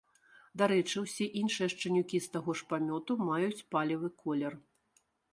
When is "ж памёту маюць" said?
2.61-3.65